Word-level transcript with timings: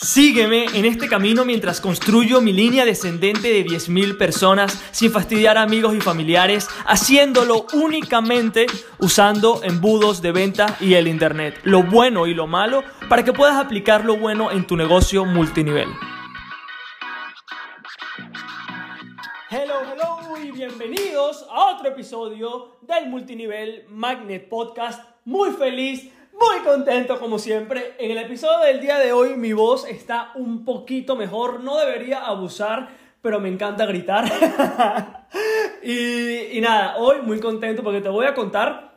Sígueme 0.00 0.66
en 0.74 0.84
este 0.84 1.08
camino 1.08 1.44
mientras 1.44 1.80
construyo 1.80 2.40
mi 2.40 2.52
línea 2.52 2.84
descendente 2.84 3.48
de 3.48 3.66
10.000 3.66 4.16
personas 4.16 4.80
sin 4.92 5.10
fastidiar 5.10 5.58
a 5.58 5.62
amigos 5.62 5.92
y 5.96 6.00
familiares, 6.00 6.68
haciéndolo 6.86 7.66
únicamente 7.72 8.66
usando 9.00 9.60
embudos 9.64 10.22
de 10.22 10.30
venta 10.30 10.76
y 10.78 10.94
el 10.94 11.08
Internet, 11.08 11.58
lo 11.64 11.82
bueno 11.82 12.28
y 12.28 12.34
lo 12.34 12.46
malo, 12.46 12.84
para 13.08 13.24
que 13.24 13.32
puedas 13.32 13.56
aplicar 13.56 14.04
lo 14.04 14.16
bueno 14.16 14.52
en 14.52 14.68
tu 14.68 14.76
negocio 14.76 15.24
multinivel. 15.24 15.88
Hello, 19.50 19.80
hello 19.82 20.38
y 20.40 20.52
bienvenidos 20.52 21.44
a 21.50 21.74
otro 21.74 21.88
episodio 21.88 22.76
del 22.82 23.08
Multinivel 23.08 23.86
Magnet 23.88 24.48
Podcast. 24.48 25.04
Muy 25.24 25.50
feliz 25.50 26.12
muy 26.38 26.60
contento 26.60 27.18
como 27.18 27.38
siempre. 27.38 27.94
En 27.98 28.10
el 28.10 28.18
episodio 28.18 28.58
del 28.66 28.80
día 28.80 28.98
de 28.98 29.12
hoy 29.12 29.36
mi 29.36 29.52
voz 29.52 29.86
está 29.88 30.32
un 30.34 30.64
poquito 30.64 31.16
mejor. 31.16 31.60
No 31.60 31.78
debería 31.78 32.24
abusar, 32.24 32.88
pero 33.22 33.40
me 33.40 33.48
encanta 33.48 33.86
gritar. 33.86 34.24
y, 35.82 36.60
nada, 36.60 36.96
hoy 36.96 37.22
muy 37.22 37.40
contento 37.40 37.82
porque 37.82 38.00
te 38.00 38.08
voy 38.08 38.26
a 38.26 38.34
contar 38.34 38.87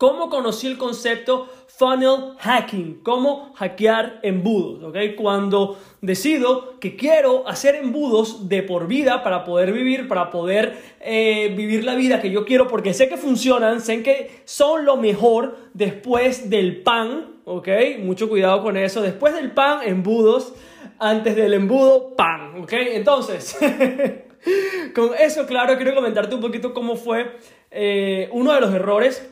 cómo 0.00 0.30
conocí 0.30 0.66
el 0.66 0.78
concepto 0.78 1.46
funnel 1.66 2.32
hacking, 2.38 3.00
cómo 3.02 3.52
hackear 3.54 4.20
embudos, 4.22 4.82
¿ok? 4.82 4.96
Cuando 5.14 5.78
decido 6.00 6.80
que 6.80 6.96
quiero 6.96 7.46
hacer 7.46 7.74
embudos 7.74 8.48
de 8.48 8.62
por 8.62 8.86
vida 8.86 9.22
para 9.22 9.44
poder 9.44 9.74
vivir, 9.74 10.08
para 10.08 10.30
poder 10.30 10.78
eh, 11.00 11.52
vivir 11.54 11.84
la 11.84 11.96
vida 11.96 12.18
que 12.18 12.30
yo 12.30 12.46
quiero, 12.46 12.66
porque 12.66 12.94
sé 12.94 13.10
que 13.10 13.18
funcionan, 13.18 13.82
sé 13.82 14.02
que 14.02 14.40
son 14.46 14.86
lo 14.86 14.96
mejor 14.96 15.58
después 15.74 16.48
del 16.48 16.80
pan, 16.80 17.34
¿ok? 17.44 17.68
Mucho 17.98 18.30
cuidado 18.30 18.62
con 18.62 18.78
eso, 18.78 19.02
después 19.02 19.34
del 19.34 19.50
pan, 19.50 19.80
embudos, 19.84 20.54
antes 20.98 21.36
del 21.36 21.52
embudo, 21.52 22.16
pan, 22.16 22.62
¿ok? 22.62 22.72
Entonces... 22.72 23.58
con 24.94 25.10
eso, 25.14 25.44
claro, 25.44 25.76
quiero 25.76 25.94
comentarte 25.94 26.34
un 26.34 26.40
poquito 26.40 26.72
cómo 26.72 26.96
fue 26.96 27.36
eh, 27.70 28.30
uno 28.32 28.54
de 28.54 28.62
los 28.62 28.72
errores 28.72 29.30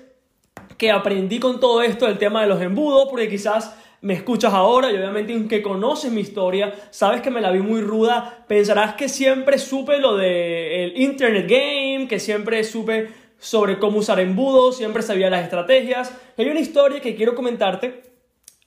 que 0.79 0.91
aprendí 0.91 1.39
con 1.39 1.61
todo 1.61 1.83
esto 1.83 2.07
el 2.07 2.17
tema 2.17 2.41
de 2.41 2.47
los 2.47 2.63
embudos, 2.63 3.09
porque 3.11 3.29
quizás 3.29 3.77
me 4.01 4.15
escuchas 4.15 4.55
ahora 4.55 4.93
y 4.93 4.97
obviamente 4.97 5.33
aunque 5.33 5.61
conoces 5.61 6.13
mi 6.13 6.21
historia, 6.21 6.73
sabes 6.91 7.21
que 7.21 7.31
me 7.31 7.41
la 7.41 7.51
vi 7.51 7.61
muy 7.61 7.81
ruda, 7.81 8.45
pensarás 8.47 8.95
que 8.95 9.09
siempre 9.09 9.59
supe 9.59 9.99
lo 9.99 10.17
del 10.17 10.97
Internet 10.97 11.47
Game, 11.49 12.07
que 12.09 12.21
siempre 12.21 12.63
supe 12.63 13.09
sobre 13.39 13.79
cómo 13.79 13.99
usar 13.99 14.21
embudos, 14.21 14.77
siempre 14.77 15.03
sabía 15.03 15.31
las 15.31 15.45
estrategias. 15.45 16.13
Hay 16.37 16.49
una 16.49 16.61
historia 16.61 17.01
que 17.01 17.17
quiero 17.17 17.35
comentarte 17.35 18.03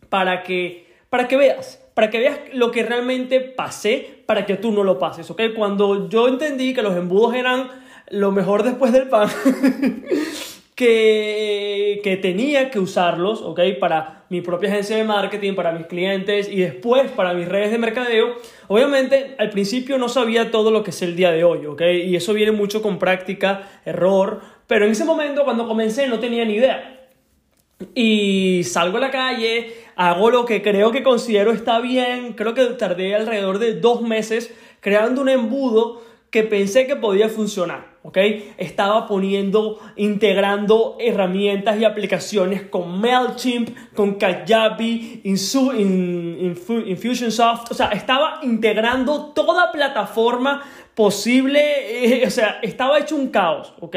para 0.10 0.44
que, 0.44 0.94
para 1.10 1.28
que 1.28 1.38
veas, 1.38 1.82
para 1.94 2.10
que 2.10 2.20
veas 2.20 2.40
lo 2.54 2.72
que 2.72 2.84
realmente 2.84 3.40
pasé, 3.40 4.24
para 4.26 4.46
que 4.46 4.56
tú 4.56 4.72
no 4.72 4.84
lo 4.84 5.00
pases, 5.00 5.30
¿ok? 5.30 5.42
Cuando 5.56 6.10
yo 6.10 6.28
entendí 6.28 6.74
que 6.74 6.82
los 6.82 6.96
embudos 6.96 7.36
eran 7.36 7.70
lo 8.10 8.32
mejor 8.32 8.64
después 8.64 8.92
del 8.92 9.08
pan, 9.08 9.30
que, 10.82 12.02
que, 12.04 12.18
tenía 12.18 12.72
que 12.72 12.80
usarlos, 12.80 13.44
¿ok? 13.44 13.60
Para 13.80 14.26
mi 14.30 14.42
propia 14.42 14.72
agencia 14.72 14.98
de 14.98 15.04
marketing, 15.04 15.54
para 15.54 15.74
mis 15.74 15.86
clientes 15.86 16.50
y 16.50 16.62
después 16.62 17.12
para 17.12 17.36
mis 17.36 17.48
redes 17.48 17.70
de 17.70 17.78
mercadeo. 17.78 18.30
Obviamente, 18.68 19.36
al 19.38 19.52
principio 19.52 20.00
no 20.00 20.10
sabía 20.10 20.50
todo 20.50 20.72
lo 20.72 20.84
que 20.84 20.90
es 20.90 21.00
el 21.04 21.16
día 21.16 21.32
de 21.32 21.44
hoy, 21.44 21.68
¿ok? 21.68 21.84
Y 22.04 22.16
eso 22.16 22.34
viene 22.34 22.52
mucho 22.52 22.82
con 22.82 22.98
práctica, 22.98 23.70
error, 23.86 24.42
pero 24.66 24.86
en 24.86 24.94
ese 24.94 25.06
momento 25.06 25.44
cuando 25.44 25.68
comencé 25.68 26.08
no 26.08 26.20
tenía 26.20 26.46
ni 26.46 26.56
idea. 26.56 27.08
Y 27.94 28.64
salgo 28.64 28.98
a 28.98 29.02
la 29.02 29.12
calle, 29.12 29.76
hago 29.96 30.32
lo 30.32 30.46
que 30.46 30.64
creo 30.64 30.92
que 30.92 31.04
considero 31.04 31.52
está 31.52 31.80
bien, 31.80 32.34
creo 32.34 32.56
que 32.56 32.66
tardé 32.66 33.14
alrededor 33.14 33.60
de 33.60 33.76
dos 33.76 34.02
meses 34.02 34.52
creando 34.80 35.22
un 35.22 35.30
embudo 35.30 36.02
que 36.32 36.42
pensé 36.42 36.88
que 36.88 36.96
podía 36.96 37.30
funcionar. 37.30 37.91
¿Ok? 38.04 38.18
Estaba 38.58 39.08
poniendo, 39.08 39.80
integrando 39.96 40.98
herramientas 41.00 41.80
y 41.80 41.86
aplicaciones 41.86 42.64
con 42.64 43.00
MailChimp, 43.00 43.70
con 43.96 44.16
Kajabi, 44.16 45.22
Infusionsoft, 45.24 47.72
o 47.72 47.74
sea, 47.74 47.88
estaba 47.90 48.40
integrando 48.44 49.32
toda 49.34 49.72
plataforma 49.72 50.64
posible, 50.96 52.22
eh, 52.22 52.24
o 52.28 52.30
sea, 52.30 52.60
estaba 52.62 53.00
hecho 53.00 53.16
un 53.16 53.30
caos, 53.30 53.74
¿ok? 53.80 53.96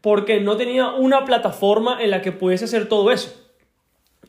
Porque 0.00 0.40
no 0.40 0.56
tenía 0.56 0.88
una 0.88 1.24
plataforma 1.24 2.02
en 2.02 2.10
la 2.10 2.22
que 2.22 2.32
pudiese 2.32 2.64
hacer 2.64 2.88
todo 2.88 3.10
eso 3.10 3.43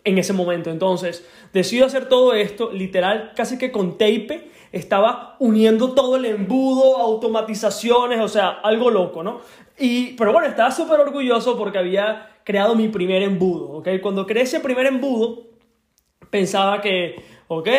en 0.05 0.17
ese 0.17 0.31
momento. 0.31 0.69
Entonces, 0.69 1.27
decido 1.51 1.85
hacer 1.85 2.07
todo 2.07 2.33
esto, 2.33 2.71
literal, 2.71 3.33
casi 3.35 3.57
que 3.57 3.71
con 3.71 3.93
tape, 3.97 4.51
estaba 4.71 5.35
uniendo 5.39 5.93
todo 5.93 6.17
el 6.17 6.25
embudo, 6.25 6.97
automatizaciones, 6.97 8.19
o 8.19 8.27
sea, 8.27 8.49
algo 8.49 8.91
loco, 8.91 9.23
¿no? 9.23 9.39
Y, 9.77 10.13
pero 10.13 10.31
bueno, 10.31 10.47
estaba 10.47 10.71
súper 10.71 10.99
orgulloso 10.99 11.57
porque 11.57 11.77
había 11.77 12.29
creado 12.43 12.75
mi 12.75 12.87
primer 12.87 13.23
embudo, 13.23 13.69
¿ok? 13.71 13.87
Cuando 14.01 14.25
creé 14.25 14.43
ese 14.43 14.59
primer 14.59 14.85
embudo, 14.85 15.43
pensaba 16.29 16.81
que, 16.81 17.15
ok, 17.47 17.69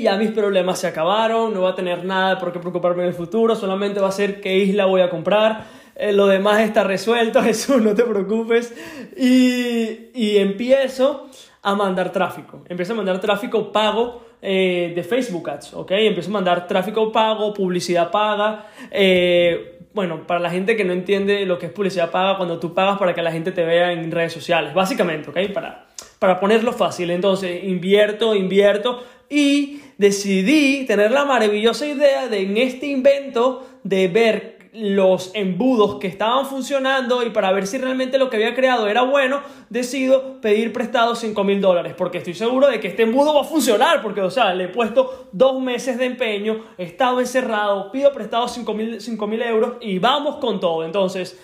ya 0.00 0.16
mis 0.16 0.30
problemas 0.30 0.78
se 0.78 0.86
acabaron, 0.86 1.52
no 1.54 1.60
voy 1.60 1.72
a 1.72 1.74
tener 1.74 2.04
nada 2.04 2.38
por 2.38 2.52
qué 2.52 2.58
preocuparme 2.58 3.02
en 3.02 3.08
el 3.08 3.14
futuro, 3.14 3.54
solamente 3.54 4.00
va 4.00 4.08
a 4.08 4.12
ser 4.12 4.40
qué 4.40 4.56
isla 4.56 4.86
voy 4.86 5.02
a 5.02 5.10
comprar, 5.10 5.66
eh, 5.96 6.12
lo 6.12 6.26
demás 6.26 6.60
está 6.60 6.84
resuelto, 6.84 7.42
Jesús, 7.44 7.82
no 7.82 7.94
te 7.94 8.04
preocupes. 8.04 8.74
Y, 9.16 10.10
y 10.14 10.36
empiezo 10.38 11.28
a 11.62 11.74
mandar 11.74 12.12
tráfico, 12.12 12.62
empiezo 12.68 12.92
a 12.92 12.96
mandar 12.96 13.20
tráfico 13.20 13.72
pago 13.72 14.26
eh, 14.42 14.92
de 14.94 15.02
Facebook 15.02 15.50
Ads, 15.50 15.74
¿ok? 15.74 15.90
Empiezo 15.92 16.30
a 16.30 16.34
mandar 16.34 16.68
tráfico 16.68 17.10
pago, 17.10 17.52
publicidad 17.54 18.10
paga. 18.10 18.66
Eh, 18.90 19.78
bueno, 19.94 20.26
para 20.26 20.38
la 20.38 20.50
gente 20.50 20.76
que 20.76 20.84
no 20.84 20.92
entiende 20.92 21.46
lo 21.46 21.58
que 21.58 21.66
es 21.66 21.72
publicidad 21.72 22.10
paga, 22.10 22.36
cuando 22.36 22.60
tú 22.60 22.74
pagas 22.74 22.98
para 22.98 23.14
que 23.14 23.22
la 23.22 23.32
gente 23.32 23.50
te 23.50 23.64
vea 23.64 23.92
en 23.92 24.10
redes 24.12 24.34
sociales, 24.34 24.74
básicamente, 24.74 25.30
¿ok? 25.30 25.52
Para, 25.52 25.86
para 26.18 26.38
ponerlo 26.38 26.72
fácil. 26.72 27.10
Entonces, 27.10 27.64
invierto, 27.64 28.34
invierto 28.34 29.02
y 29.30 29.80
decidí 29.96 30.84
tener 30.86 31.10
la 31.10 31.24
maravillosa 31.24 31.86
idea 31.86 32.28
de 32.28 32.42
en 32.42 32.58
este 32.58 32.86
invento 32.86 33.66
de 33.82 34.08
ver 34.08 34.55
los 34.76 35.30
embudos 35.34 35.98
que 35.98 36.06
estaban 36.06 36.46
funcionando 36.46 37.22
y 37.22 37.30
para 37.30 37.50
ver 37.52 37.66
si 37.66 37.78
realmente 37.78 38.18
lo 38.18 38.28
que 38.28 38.36
había 38.36 38.54
creado 38.54 38.88
era 38.88 39.02
bueno, 39.02 39.40
decido 39.70 40.40
pedir 40.40 40.72
prestado 40.72 41.14
5 41.14 41.44
mil 41.44 41.60
dólares 41.60 41.94
porque 41.96 42.18
estoy 42.18 42.34
seguro 42.34 42.68
de 42.68 42.78
que 42.78 42.88
este 42.88 43.04
embudo 43.04 43.34
va 43.34 43.40
a 43.40 43.44
funcionar 43.44 44.02
porque, 44.02 44.20
o 44.20 44.30
sea, 44.30 44.54
le 44.54 44.64
he 44.64 44.68
puesto 44.68 45.28
dos 45.32 45.60
meses 45.60 45.98
de 45.98 46.04
empeño, 46.04 46.64
he 46.76 46.84
estado 46.84 47.20
encerrado, 47.20 47.90
pido 47.90 48.12
prestado 48.12 48.48
5 48.48 48.74
mil 48.74 49.42
euros 49.42 49.74
y 49.80 49.98
vamos 49.98 50.36
con 50.36 50.60
todo. 50.60 50.84
Entonces, 50.84 51.40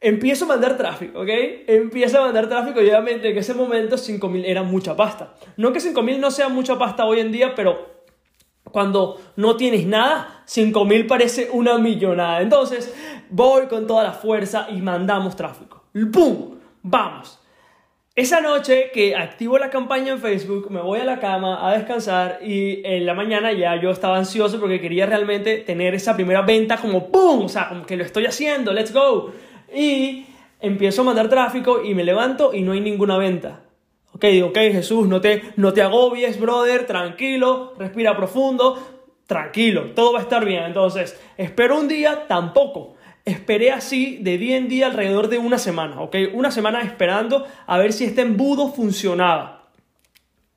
empiezo 0.00 0.44
a 0.44 0.48
mandar 0.48 0.76
tráfico, 0.76 1.20
¿ok? 1.20 1.28
Empiezo 1.66 2.18
a 2.18 2.26
mandar 2.26 2.48
tráfico 2.48 2.80
y 2.80 2.84
obviamente 2.88 3.30
en 3.30 3.36
ese 3.36 3.54
momento 3.54 3.98
5 3.98 4.28
mil 4.28 4.44
era 4.44 4.62
mucha 4.62 4.96
pasta. 4.96 5.34
No 5.56 5.72
que 5.72 5.80
5 5.80 6.00
mil 6.02 6.20
no 6.20 6.30
sea 6.30 6.48
mucha 6.48 6.78
pasta 6.78 7.04
hoy 7.04 7.20
en 7.20 7.32
día, 7.32 7.54
pero 7.54 7.97
cuando 8.70 9.20
no 9.36 9.56
tienes 9.56 9.86
nada, 9.86 10.42
5 10.44 10.84
mil 10.84 11.06
parece 11.06 11.48
una 11.52 11.78
millonada. 11.78 12.42
Entonces, 12.42 12.94
voy 13.30 13.66
con 13.66 13.86
toda 13.86 14.02
la 14.02 14.12
fuerza 14.12 14.68
y 14.70 14.80
mandamos 14.80 15.36
tráfico. 15.36 15.84
¡Pum! 16.12 16.56
Vamos. 16.82 17.38
Esa 18.14 18.40
noche 18.40 18.90
que 18.92 19.14
activo 19.14 19.58
la 19.58 19.70
campaña 19.70 20.12
en 20.12 20.18
Facebook, 20.18 20.72
me 20.72 20.80
voy 20.80 20.98
a 20.98 21.04
la 21.04 21.20
cama 21.20 21.68
a 21.68 21.78
descansar 21.78 22.40
y 22.42 22.84
en 22.84 23.06
la 23.06 23.14
mañana 23.14 23.52
ya 23.52 23.80
yo 23.80 23.90
estaba 23.90 24.18
ansioso 24.18 24.58
porque 24.58 24.80
quería 24.80 25.06
realmente 25.06 25.58
tener 25.58 25.94
esa 25.94 26.16
primera 26.16 26.42
venta 26.42 26.78
como 26.78 27.12
¡pum! 27.12 27.44
O 27.44 27.48
sea, 27.48 27.68
como 27.68 27.86
que 27.86 27.96
lo 27.96 28.02
estoy 28.02 28.26
haciendo, 28.26 28.72
let's 28.72 28.92
go. 28.92 29.30
Y 29.72 30.26
empiezo 30.58 31.02
a 31.02 31.04
mandar 31.04 31.28
tráfico 31.28 31.84
y 31.84 31.94
me 31.94 32.02
levanto 32.02 32.52
y 32.52 32.62
no 32.62 32.72
hay 32.72 32.80
ninguna 32.80 33.18
venta. 33.18 33.60
Ok, 34.18 34.24
ok, 34.42 34.56
Jesús, 34.72 35.06
no 35.06 35.20
te, 35.20 35.52
no 35.54 35.72
te 35.72 35.80
agobies, 35.80 36.40
brother, 36.40 36.86
tranquilo, 36.86 37.74
respira 37.78 38.16
profundo, 38.16 38.76
tranquilo, 39.28 39.92
todo 39.94 40.14
va 40.14 40.18
a 40.18 40.22
estar 40.22 40.44
bien. 40.44 40.64
Entonces, 40.64 41.16
espero 41.36 41.78
un 41.78 41.86
día, 41.86 42.26
tampoco. 42.26 42.96
Esperé 43.24 43.70
así 43.70 44.18
de 44.20 44.36
día 44.36 44.56
en 44.56 44.68
día 44.68 44.86
alrededor 44.86 45.28
de 45.28 45.38
una 45.38 45.56
semana, 45.56 46.00
¿ok? 46.00 46.16
Una 46.32 46.50
semana 46.50 46.82
esperando 46.82 47.46
a 47.64 47.78
ver 47.78 47.92
si 47.92 48.06
este 48.06 48.22
embudo 48.22 48.72
funcionaba. 48.72 49.68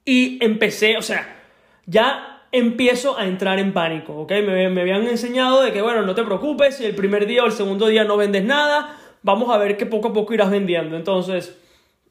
Y 0.06 0.44
empecé, 0.44 0.98
o 0.98 1.04
sea, 1.04 1.44
ya 1.86 2.48
empiezo 2.52 3.16
a 3.16 3.28
entrar 3.28 3.60
en 3.60 3.74
pánico, 3.74 4.22
¿ok? 4.22 4.32
Me, 4.44 4.70
me 4.70 4.82
habían 4.82 5.06
enseñado 5.06 5.62
de 5.62 5.72
que, 5.72 5.84
bueno, 5.84 6.02
no 6.02 6.16
te 6.16 6.24
preocupes, 6.24 6.78
si 6.78 6.86
el 6.86 6.96
primer 6.96 7.28
día 7.28 7.44
o 7.44 7.46
el 7.46 7.52
segundo 7.52 7.86
día 7.86 8.06
no 8.06 8.18
vendes 8.18 8.44
nada, 8.44 8.98
vamos 9.22 9.52
a 9.52 9.60
ver 9.60 9.78
que 9.78 9.86
poco 9.86 10.08
a 10.08 10.14
poco 10.14 10.34
irás 10.34 10.50
vendiendo. 10.50 10.96
Entonces, 10.96 11.56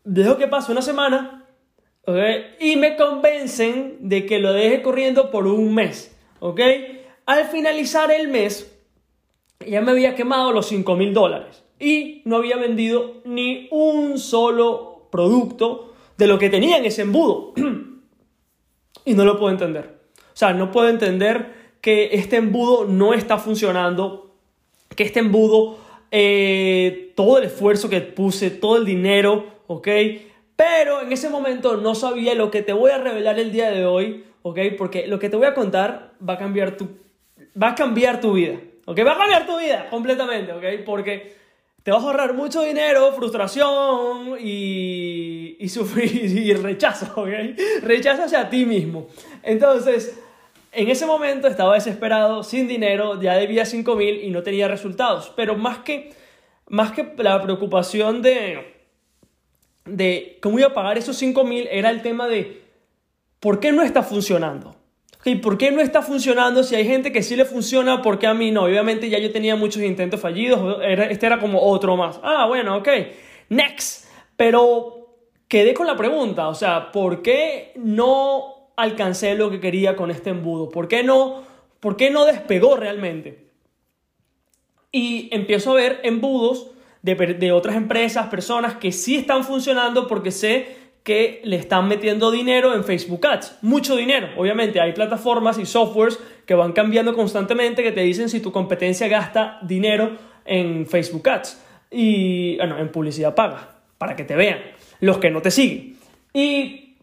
dejo 0.04 0.38
que 0.38 0.46
pase 0.46 0.70
una 0.70 0.82
semana 0.82 1.39
y 2.58 2.76
me 2.76 2.96
convencen 2.96 4.08
de 4.08 4.26
que 4.26 4.38
lo 4.38 4.52
deje 4.52 4.82
corriendo 4.82 5.30
por 5.30 5.46
un 5.46 5.74
mes. 5.74 6.16
¿ok? 6.40 6.60
Al 7.26 7.44
finalizar 7.46 8.10
el 8.10 8.28
mes, 8.28 8.76
ya 9.64 9.80
me 9.80 9.92
había 9.92 10.14
quemado 10.14 10.52
los 10.52 10.66
5 10.66 10.96
mil 10.96 11.14
dólares 11.14 11.62
y 11.78 12.22
no 12.24 12.36
había 12.36 12.56
vendido 12.56 13.22
ni 13.24 13.68
un 13.70 14.18
solo 14.18 15.08
producto 15.10 15.94
de 16.16 16.26
lo 16.26 16.38
que 16.38 16.50
tenía 16.50 16.78
en 16.78 16.84
ese 16.84 17.02
embudo. 17.02 17.52
y 19.04 19.14
no 19.14 19.24
lo 19.24 19.38
puedo 19.38 19.52
entender. 19.52 20.00
O 20.16 20.36
sea, 20.36 20.52
no 20.52 20.70
puedo 20.70 20.88
entender 20.88 21.60
que 21.80 22.10
este 22.12 22.36
embudo 22.36 22.84
no 22.84 23.14
está 23.14 23.38
funcionando, 23.38 24.34
que 24.94 25.04
este 25.04 25.20
embudo, 25.20 25.78
eh, 26.10 27.12
todo 27.14 27.38
el 27.38 27.44
esfuerzo 27.44 27.88
que 27.88 28.00
puse, 28.00 28.50
todo 28.50 28.76
el 28.76 28.84
dinero, 28.84 29.46
¿ok? 29.66 29.88
Pero 30.60 31.00
en 31.00 31.10
ese 31.10 31.30
momento 31.30 31.78
no 31.78 31.94
sabía 31.94 32.34
lo 32.34 32.50
que 32.50 32.60
te 32.60 32.74
voy 32.74 32.90
a 32.90 32.98
revelar 32.98 33.38
el 33.38 33.50
día 33.50 33.70
de 33.70 33.86
hoy, 33.86 34.26
¿ok? 34.42 34.58
Porque 34.76 35.06
lo 35.06 35.18
que 35.18 35.30
te 35.30 35.36
voy 35.38 35.46
a 35.46 35.54
contar 35.54 36.12
va 36.20 36.34
a 36.34 36.36
cambiar 36.36 36.76
tu, 36.76 36.86
va 37.60 37.68
a 37.68 37.74
cambiar 37.74 38.20
tu 38.20 38.34
vida, 38.34 38.58
¿ok? 38.84 38.98
Va 39.06 39.12
a 39.12 39.16
cambiar 39.16 39.46
tu 39.46 39.58
vida 39.58 39.88
completamente, 39.88 40.52
¿ok? 40.52 40.84
Porque 40.84 41.34
te 41.82 41.90
vas 41.90 42.02
a 42.02 42.06
ahorrar 42.08 42.34
mucho 42.34 42.60
dinero, 42.60 43.10
frustración 43.14 44.36
y, 44.38 45.56
y, 45.58 45.68
sufrir, 45.70 46.26
y 46.38 46.52
rechazo, 46.52 47.06
¿ok? 47.22 47.30
Rechazo 47.82 48.24
hacia 48.24 48.50
ti 48.50 48.66
mismo. 48.66 49.06
Entonces, 49.42 50.20
en 50.72 50.90
ese 50.90 51.06
momento 51.06 51.48
estaba 51.48 51.72
desesperado, 51.72 52.42
sin 52.42 52.68
dinero, 52.68 53.18
ya 53.18 53.34
debía 53.36 53.64
5 53.64 53.96
mil 53.96 54.22
y 54.22 54.28
no 54.28 54.42
tenía 54.42 54.68
resultados. 54.68 55.32
Pero 55.34 55.56
más 55.56 55.78
que, 55.78 56.12
más 56.68 56.92
que 56.92 57.14
la 57.16 57.40
preocupación 57.40 58.20
de 58.20 58.79
de 59.84 60.38
cómo 60.40 60.58
iba 60.58 60.68
a 60.68 60.74
pagar 60.74 60.98
esos 60.98 61.16
5 61.16 61.44
mil 61.44 61.68
era 61.70 61.90
el 61.90 62.02
tema 62.02 62.28
de 62.28 62.62
por 63.40 63.60
qué 63.60 63.72
no 63.72 63.82
está 63.82 64.02
funcionando. 64.02 64.76
Okay, 65.20 65.34
¿Por 65.34 65.58
qué 65.58 65.70
no 65.70 65.82
está 65.82 66.00
funcionando? 66.00 66.62
Si 66.62 66.74
hay 66.74 66.86
gente 66.86 67.12
que 67.12 67.22
sí 67.22 67.36
le 67.36 67.44
funciona, 67.44 68.00
¿por 68.00 68.18
qué 68.18 68.26
a 68.26 68.32
mí 68.32 68.50
no? 68.50 68.64
Obviamente 68.64 69.10
ya 69.10 69.18
yo 69.18 69.30
tenía 69.30 69.54
muchos 69.54 69.82
intentos 69.82 70.18
fallidos, 70.18 70.78
este 70.82 71.26
era 71.26 71.38
como 71.38 71.60
otro 71.60 71.94
más. 71.96 72.18
Ah, 72.22 72.46
bueno, 72.46 72.78
ok, 72.78 72.88
next. 73.50 74.06
Pero 74.36 75.00
quedé 75.46 75.74
con 75.74 75.86
la 75.86 75.96
pregunta, 75.96 76.48
o 76.48 76.54
sea, 76.54 76.90
¿por 76.90 77.20
qué 77.20 77.72
no 77.76 78.72
alcancé 78.76 79.34
lo 79.34 79.50
que 79.50 79.60
quería 79.60 79.94
con 79.94 80.10
este 80.10 80.30
embudo? 80.30 80.70
¿Por 80.70 80.88
qué 80.88 81.02
no, 81.02 81.42
por 81.80 81.98
qué 81.98 82.08
no 82.10 82.24
despegó 82.24 82.76
realmente? 82.76 83.46
Y 84.90 85.28
empiezo 85.32 85.72
a 85.72 85.74
ver 85.74 86.00
embudos 86.02 86.70
de, 87.02 87.52
otras 87.52 87.76
empresas, 87.76 88.26
personas 88.26 88.74
que 88.74 88.92
sí 88.92 89.16
están 89.16 89.44
funcionando 89.44 90.06
porque 90.06 90.30
sé 90.30 90.80
que 91.02 91.40
le 91.44 91.56
están 91.56 91.88
metiendo 91.88 92.30
dinero 92.30 92.74
en 92.74 92.84
Facebook 92.84 93.26
Ads. 93.26 93.58
Mucho 93.62 93.96
dinero. 93.96 94.28
Obviamente 94.36 94.80
hay 94.80 94.92
plataformas 94.92 95.58
y 95.58 95.64
softwares 95.64 96.18
que 96.44 96.54
van 96.54 96.72
cambiando 96.72 97.14
constantemente 97.14 97.82
que 97.82 97.92
te 97.92 98.02
dicen 98.02 98.28
si 98.28 98.40
tu 98.40 98.52
competencia 98.52 99.08
gasta 99.08 99.58
dinero 99.62 100.18
en 100.44 100.86
Facebook 100.86 101.28
Ads. 101.28 101.64
Y, 101.90 102.56
bueno, 102.58 102.78
en 102.78 102.90
publicidad 102.92 103.34
paga, 103.34 103.76
para 103.96 104.14
que 104.14 104.24
te 104.24 104.36
vean, 104.36 104.58
los 105.00 105.18
que 105.18 105.30
no 105.30 105.40
te 105.40 105.50
siguen. 105.50 105.96
Y 106.34 106.96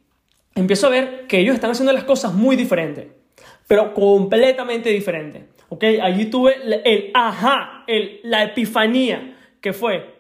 empiezo 0.54 0.88
a 0.88 0.92
ver 0.92 1.26
que 1.28 1.40
ellos 1.40 1.56
están 1.56 1.72
haciendo 1.72 1.92
las 1.92 2.04
cosas 2.04 2.34
muy 2.34 2.56
diferentes, 2.56 3.08
pero 3.68 3.94
completamente 3.96 4.90
diferentes. 4.90 5.44
¿Ok? 5.70 5.84
Allí 6.02 6.28
tuve 6.28 6.56
el, 6.64 6.82
el 6.86 7.12
ajá, 7.14 7.84
el, 7.88 8.22
la 8.24 8.44
epifanía 8.44 9.37
que 9.62 9.74
fue, 9.74 10.18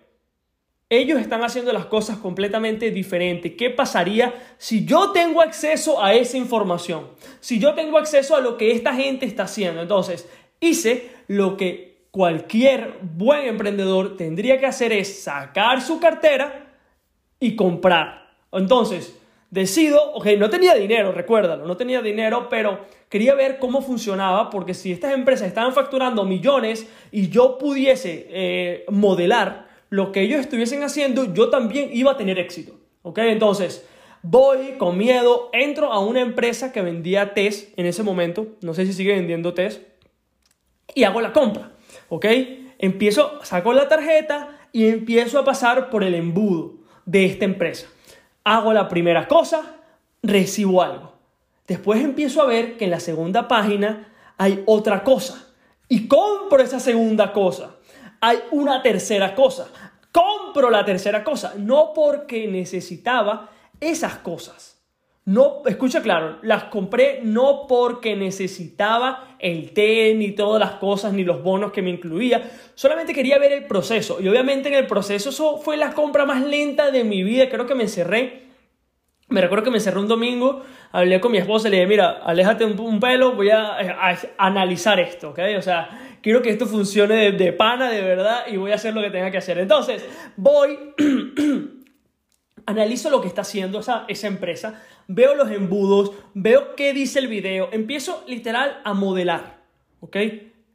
ellos 0.89 1.19
están 1.19 1.44
haciendo 1.44 1.74
las 1.74 1.86
cosas 1.86 2.18
completamente 2.18 2.92
diferentes. 2.92 3.54
¿Qué 3.57 3.69
pasaría 3.69 4.34
si 4.57 4.86
yo 4.86 5.12
tengo 5.12 5.42
acceso 5.42 6.01
a 6.01 6.13
esa 6.13 6.38
información? 6.38 7.10
Si 7.42 7.60
yo 7.60 7.74
tengo 7.74 7.98
acceso 7.98 8.36
a 8.36 8.42
lo 8.42 8.57
que 8.57 8.72
esta 8.72 8.94
gente 8.94 9.25
está 9.25 9.44
haciendo. 9.44 9.81
Entonces, 9.81 10.30
hice 10.62 11.12
lo 11.28 11.57
que 11.57 12.07
cualquier 12.12 13.00
buen 13.01 13.48
emprendedor 13.48 14.16
tendría 14.16 14.60
que 14.60 14.66
hacer 14.66 14.94
es 14.94 15.24
sacar 15.24 15.81
su 15.81 16.00
cartera 16.00 16.74
y 17.39 17.56
comprar. 17.56 18.31
Entonces, 18.54 19.17
decido, 19.50 20.14
ok, 20.14 20.28
no 20.38 20.50
tenía 20.50 20.76
dinero, 20.76 21.12
recuérdalo, 21.12 21.66
no 21.66 21.78
tenía 21.78 22.02
dinero, 22.02 22.48
pero 22.50 22.86
quería 23.10 23.34
ver 23.34 23.60
cómo 23.60 23.82
funcionaba, 23.82 24.50
porque 24.50 24.74
si 24.74 24.92
estas 24.92 25.14
empresas 25.14 25.48
estaban 25.48 25.74
facturando 25.74 26.26
millones 26.26 26.88
y 27.12 27.30
yo 27.30 27.58
pudiese 27.58 28.28
eh, 28.30 28.86
modelar 28.90 29.68
lo 29.90 30.12
que 30.12 30.22
ellos 30.22 30.42
estuviesen 30.42 30.84
haciendo, 30.84 31.34
yo 31.34 31.50
también 31.50 31.90
iba 31.94 32.12
a 32.12 32.18
tener 32.18 32.40
éxito. 32.40 32.74
¿Ok? 33.04 33.20
Entonces, 33.20 33.88
voy 34.22 34.74
con 34.78 34.98
miedo, 34.98 35.50
entro 35.54 35.94
a 35.94 36.00
una 36.00 36.20
empresa 36.20 36.74
que 36.74 36.82
vendía 36.82 37.34
test 37.34 37.78
en 37.80 37.86
ese 37.86 38.04
momento, 38.04 38.48
no 38.62 38.74
sé 38.74 38.86
si 38.86 38.92
sigue 38.92 39.16
vendiendo 39.16 39.54
test, 39.54 39.82
y 40.94 41.04
hago 41.06 41.22
la 41.22 41.32
compra. 41.32 41.72
¿Ok? 42.10 42.26
Empiezo, 42.80 43.40
saco 43.44 43.72
la 43.72 43.88
tarjeta 43.88 44.60
y 44.74 44.88
empiezo 44.88 45.40
a 45.40 45.46
pasar 45.46 45.90
por 45.90 46.04
el 46.04 46.16
embudo 46.16 46.76
de 47.06 47.26
esta 47.26 47.46
empresa 47.46 47.88
hago 48.48 48.72
la 48.72 48.88
primera 48.88 49.28
cosa, 49.28 49.76
recibo 50.24 50.82
algo. 50.82 51.12
Después 51.68 52.02
empiezo 52.02 52.42
a 52.42 52.46
ver 52.46 52.78
que 52.78 52.86
en 52.86 52.92
la 52.92 53.02
segunda 53.02 53.50
página 53.50 54.08
hay 54.38 54.64
otra 54.66 55.04
cosa 55.04 55.48
y 55.90 56.08
compro 56.08 56.64
esa 56.64 56.80
segunda 56.80 57.34
cosa. 57.34 57.76
Hay 58.22 58.40
una 58.52 58.82
tercera 58.82 59.36
cosa. 59.36 59.68
Compro 60.14 60.70
la 60.70 60.86
tercera 60.86 61.26
cosa, 61.26 61.56
no 61.58 61.92
porque 61.94 62.48
necesitaba 62.48 63.50
esas 63.82 64.16
cosas. 64.20 64.76
No, 65.27 65.62
escucha 65.65 66.01
claro, 66.01 66.38
las 66.41 66.65
compré 66.65 67.19
no 67.21 67.65
porque 67.68 68.15
necesitaba 68.15 69.35
el 69.39 69.74
té, 69.74 70.15
ni 70.15 70.31
todas 70.31 70.57
las 70.57 70.79
cosas, 70.79 71.12
ni 71.12 71.25
los 71.25 71.44
bonos 71.44 71.74
que 71.74 71.81
me 71.81 71.89
incluía. 71.89 72.50
Solamente 72.75 73.13
quería 73.13 73.38
ver 73.38 73.51
el 73.51 73.65
proceso. 73.65 74.21
Y 74.21 74.29
obviamente 74.29 74.69
en 74.69 74.75
el 74.75 74.88
proceso 74.88 75.27
eso 75.27 75.57
fue 75.57 75.75
la 75.75 75.91
compra 75.91 76.25
más 76.25 76.45
lenta 76.45 76.91
de 76.91 77.03
mi 77.03 77.24
vida. 77.24 77.50
Creo 77.50 77.65
que 77.65 77.75
me 77.75 77.83
encerré. 77.83 78.44
Me 79.27 79.41
recuerdo 79.41 79.65
que 79.65 79.71
me 79.71 79.79
encerré 79.79 80.00
un 80.00 80.07
domingo, 80.07 80.63
hablé 80.94 81.19
con 81.19 81.33
mi 81.33 81.39
esposa 81.39 81.68
y 81.68 81.71
le 81.71 81.77
dije, 81.77 81.88
mira, 81.88 82.21
aléjate 82.24 82.63
un, 82.63 83.00
pelo, 83.01 83.33
voy 83.33 83.50
a, 83.50 83.75
analizar 84.38 84.97
esto, 85.01 85.31
¿ok? 85.31 85.39
O 85.57 85.62
sea, 85.62 85.89
quiero 86.21 86.41
que 86.41 86.51
esto 86.51 86.65
funcione 86.68 87.15
de, 87.15 87.31
de 87.33 87.51
pana, 87.51 87.89
de 87.89 88.00
verdad, 88.00 88.45
y 88.47 88.56
voy 88.56 88.71
a 88.71 88.75
hacer 88.75 88.94
lo 88.94 89.01
que 89.01 89.09
tenga 89.09 89.29
que 89.29 89.39
hacer. 89.39 89.57
Entonces, 89.57 90.06
voy 90.38 90.94
analizo 92.68 93.10
lo 93.10 93.22
que 93.22 93.28
está 93.28 93.42
haciendo 93.42 93.80
esa, 93.80 94.06
esa 94.08 94.28
empresa, 94.28 94.84
veo 95.08 95.34
los 95.34 95.50
embudos, 95.50 96.12
veo 96.34 96.75
qué 96.75 96.94
dice 96.94 97.18
el 97.18 97.28
video, 97.28 97.69
empiezo 97.72 98.24
literal 98.28 98.81
a 98.84 98.94
modelar, 98.94 99.64
¿ok? 100.02 100.18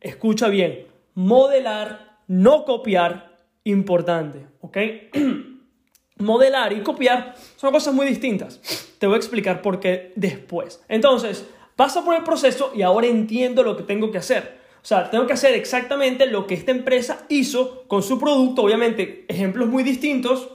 Escucha 0.00 0.48
bien, 0.48 0.86
modelar, 1.14 2.18
no 2.26 2.64
copiar, 2.64 3.36
importante, 3.64 4.46
¿ok? 4.62 4.78
modelar 6.18 6.72
y 6.72 6.80
copiar 6.80 7.34
son 7.56 7.72
cosas 7.72 7.94
muy 7.94 8.06
distintas. 8.06 8.60
Te 8.98 9.06
voy 9.06 9.16
a 9.16 9.18
explicar 9.18 9.60
por 9.60 9.78
qué 9.78 10.12
después. 10.16 10.82
Entonces, 10.88 11.46
paso 11.76 12.04
por 12.04 12.16
el 12.16 12.24
proceso 12.24 12.72
y 12.74 12.82
ahora 12.82 13.06
entiendo 13.06 13.62
lo 13.62 13.76
que 13.76 13.82
tengo 13.82 14.10
que 14.10 14.18
hacer. 14.18 14.62
O 14.76 14.84
sea, 14.84 15.10
tengo 15.10 15.26
que 15.26 15.34
hacer 15.34 15.54
exactamente 15.54 16.26
lo 16.26 16.46
que 16.46 16.54
esta 16.54 16.70
empresa 16.70 17.26
hizo 17.28 17.84
con 17.86 18.02
su 18.02 18.18
producto, 18.18 18.62
obviamente 18.62 19.26
ejemplos 19.28 19.68
muy 19.68 19.82
distintos, 19.82 20.48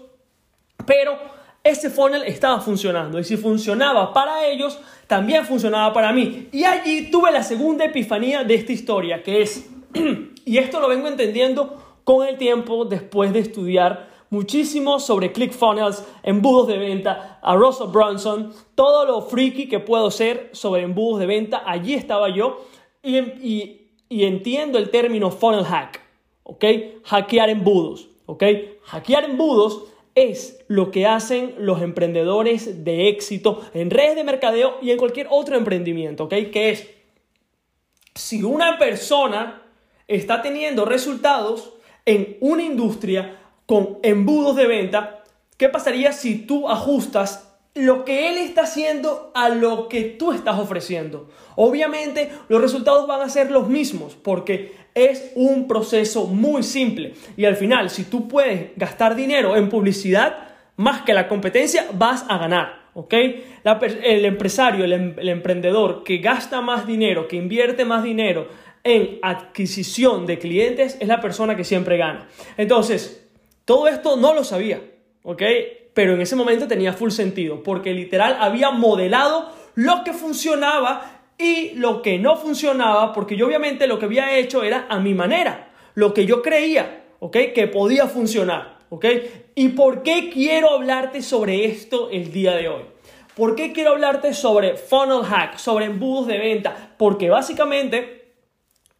pero 0.86 1.37
ese 1.70 1.90
funnel 1.90 2.24
estaba 2.24 2.60
funcionando 2.60 3.20
y 3.20 3.24
si 3.24 3.38
funcionaba 3.38 4.14
para 4.14 4.46
ellos, 4.46 4.80
también 5.08 5.46
funcionaba 5.46 5.94
para 5.94 6.12
mí. 6.12 6.50
Y 6.52 6.64
allí 6.64 7.10
tuve 7.10 7.32
la 7.32 7.44
segunda 7.44 7.86
epifanía 7.86 8.44
de 8.44 8.56
esta 8.56 8.72
historia, 8.72 9.24
que 9.24 9.42
es, 9.42 9.70
y 10.46 10.58
esto 10.58 10.80
lo 10.80 10.88
vengo 10.88 11.08
entendiendo 11.08 11.78
con 12.04 12.28
el 12.28 12.38
tiempo 12.38 12.86
después 12.86 13.34
de 13.34 13.40
estudiar 13.40 14.08
muchísimo 14.30 15.00
sobre 15.00 15.32
ClickFunnels, 15.32 16.06
embudos 16.24 16.68
de 16.68 16.78
venta, 16.78 17.40
a 17.42 17.56
Russell 17.56 17.88
Brunson, 17.88 18.54
todo 18.76 19.06
lo 19.06 19.22
freaky 19.22 19.68
que 19.70 19.80
puedo 19.80 20.12
ser 20.12 20.50
sobre 20.54 20.84
embudos 20.84 21.20
de 21.20 21.26
venta, 21.26 21.64
allí 21.66 21.94
estaba 21.94 22.30
yo 22.30 22.66
y, 23.02 23.18
y, 23.18 23.92
y 24.10 24.26
entiendo 24.26 24.78
el 24.78 24.90
término 24.90 25.32
funnel 25.32 25.66
hack, 25.66 26.02
¿ok? 26.44 26.66
Hackear 27.04 27.50
embudos, 27.50 28.10
¿ok? 28.26 28.44
Hackear 28.84 29.24
embudos 29.26 29.84
es 30.18 30.66
lo 30.68 30.90
que 30.90 31.06
hacen 31.06 31.54
los 31.60 31.84
emprendedores 31.84 32.84
de 32.84 33.08
éxito 33.08 33.62
en 33.76 33.92
redes 33.92 34.16
de 34.16 34.24
mercadeo 34.24 34.80
y 34.82 34.90
en 34.90 34.98
cualquier 34.98 35.28
otro 35.30 35.56
emprendimiento, 35.56 36.24
¿ok? 36.24 36.34
Que 36.52 36.72
es, 36.72 36.90
si 38.16 38.42
una 38.42 38.80
persona 38.80 39.62
está 40.08 40.42
teniendo 40.42 40.86
resultados 40.86 41.74
en 42.06 42.36
una 42.40 42.64
industria 42.64 43.40
con 43.68 44.00
embudos 44.02 44.56
de 44.56 44.66
venta, 44.66 45.24
¿qué 45.56 45.70
pasaría 45.70 46.12
si 46.12 46.40
tú 46.40 46.68
ajustas 46.68 47.47
lo 47.78 48.06
que 48.06 48.30
él 48.30 48.38
está 48.38 48.64
haciendo 48.64 49.32
a 49.34 49.50
lo 49.50 49.88
que 49.88 50.04
tú 50.04 50.32
estás 50.32 50.60
ofreciendo. 50.60 51.30
Obviamente 51.56 52.32
los 52.50 52.62
resultados 52.62 53.08
van 53.08 53.22
a 53.22 53.30
ser 53.30 53.52
los 53.52 53.68
mismos 53.68 54.16
porque 54.16 54.76
es 54.94 55.32
un 55.36 55.68
proceso 55.68 56.26
muy 56.26 56.64
simple 56.64 57.14
y 57.36 57.46
al 57.46 57.56
final 57.56 57.90
si 57.90 58.04
tú 58.04 58.28
puedes 58.28 58.72
gastar 58.76 59.16
dinero 59.16 59.56
en 59.56 59.70
publicidad 59.70 60.50
más 60.76 61.02
que 61.02 61.14
la 61.14 61.28
competencia 61.28 61.88
vas 61.94 62.26
a 62.28 62.38
ganar. 62.38 62.88
¿ok? 62.94 63.14
el 63.14 64.26
empresario, 64.26 64.84
el, 64.84 64.94
em, 64.94 65.16
el 65.20 65.30
emprendedor 65.30 66.04
que 66.04 66.18
gasta 66.18 66.62
más 66.62 66.88
dinero, 66.88 67.28
que 67.28 67.36
invierte 67.36 67.86
más 67.86 68.04
dinero 68.04 68.48
en 68.84 69.20
adquisición 69.22 70.26
de 70.26 70.40
clientes 70.40 70.98
es 71.00 71.08
la 71.08 71.22
persona 71.22 71.56
que 71.56 71.64
siempre 71.64 71.98
gana. 71.98 72.28
Entonces, 72.58 73.30
todo 73.66 73.88
esto 73.88 74.16
no 74.16 74.34
lo 74.34 74.44
sabía, 74.44 74.82
¿ok? 75.24 75.44
Pero 75.98 76.14
en 76.14 76.22
ese 76.22 76.36
momento 76.36 76.68
tenía 76.68 76.94
full 76.94 77.10
sentido, 77.10 77.64
porque 77.64 77.92
literal 77.92 78.38
había 78.40 78.70
modelado 78.70 79.52
lo 79.74 80.04
que 80.04 80.14
funcionaba 80.14 81.24
y 81.40 81.72
lo 81.72 82.04
que 82.04 82.20
no 82.20 82.36
funcionaba, 82.36 83.14
porque 83.14 83.36
yo 83.36 83.48
obviamente 83.48 83.88
lo 83.88 83.98
que 83.98 84.06
había 84.06 84.38
hecho 84.38 84.62
era 84.62 84.86
a 84.90 85.00
mi 85.00 85.16
manera, 85.16 85.70
lo 85.96 86.14
que 86.14 86.28
yo 86.28 86.44
creía. 86.44 87.04
Que 87.32 87.66
podía 87.66 88.06
funcionar. 88.06 88.78
¿Y 89.56 89.70
por 89.70 90.04
qué 90.04 90.30
quiero 90.32 90.70
hablarte 90.70 91.24
sobre 91.24 91.66
esto 91.66 92.12
el 92.12 92.32
día 92.32 92.56
de 92.56 92.68
hoy? 92.68 92.84
¿Por 93.36 93.56
qué 93.56 93.74
quiero 93.74 93.94
hablarte 93.94 94.36
sobre 94.36 94.78
funnel 94.78 95.24
hack, 95.24 95.58
sobre 95.58 95.86
embudos 95.86 96.28
de 96.28 96.38
venta? 96.38 96.94
Porque 97.00 97.32
básicamente 97.32 98.36